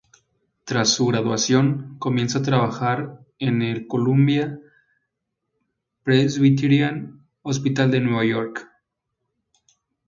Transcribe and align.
Tras 0.63 0.89
su 0.89 1.05
graduación, 1.05 1.97
comienza 1.99 2.39
a 2.39 2.41
trabajar 2.41 3.23
en 3.37 3.61
el 3.61 3.85
Columbia 3.85 4.59
Presbyterian 6.01 7.27
Hospital 7.43 7.91
de 7.91 7.99
Nueva 8.01 8.25
York. 8.25 8.67